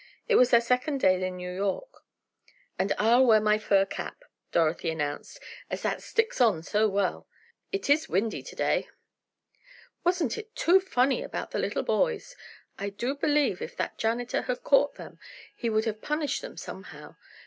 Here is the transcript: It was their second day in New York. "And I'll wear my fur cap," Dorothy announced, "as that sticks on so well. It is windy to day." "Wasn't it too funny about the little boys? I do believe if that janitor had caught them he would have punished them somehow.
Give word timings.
It 0.27 0.33
was 0.35 0.49
their 0.49 0.61
second 0.61 0.99
day 0.99 1.23
in 1.23 1.35
New 1.37 1.53
York. 1.53 2.03
"And 2.79 2.91
I'll 2.97 3.23
wear 3.23 3.39
my 3.39 3.59
fur 3.59 3.85
cap," 3.85 4.23
Dorothy 4.51 4.89
announced, 4.89 5.39
"as 5.69 5.83
that 5.83 6.01
sticks 6.01 6.41
on 6.41 6.63
so 6.63 6.89
well. 6.89 7.27
It 7.71 7.87
is 7.87 8.09
windy 8.09 8.41
to 8.41 8.55
day." 8.55 8.87
"Wasn't 10.03 10.39
it 10.39 10.55
too 10.55 10.79
funny 10.79 11.21
about 11.21 11.51
the 11.51 11.59
little 11.59 11.83
boys? 11.83 12.35
I 12.79 12.89
do 12.89 13.13
believe 13.13 13.61
if 13.61 13.77
that 13.77 13.99
janitor 13.99 14.41
had 14.41 14.63
caught 14.63 14.95
them 14.95 15.19
he 15.55 15.69
would 15.69 15.85
have 15.85 16.01
punished 16.01 16.41
them 16.41 16.57
somehow. 16.57 17.15